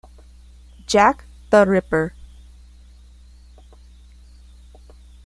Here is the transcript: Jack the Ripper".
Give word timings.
Jack 0.87 1.25
the 1.51 1.63
Ripper". 1.63 2.15